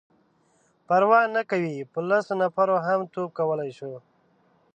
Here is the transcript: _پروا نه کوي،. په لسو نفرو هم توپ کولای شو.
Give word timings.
_پروا 0.87 1.21
نه 1.35 1.41
کوي،. 1.51 1.77
په 1.91 1.99
لسو 2.09 2.33
نفرو 2.41 2.77
هم 2.85 2.99
توپ 3.13 3.29
کولای 3.39 3.71
شو. 3.77 3.91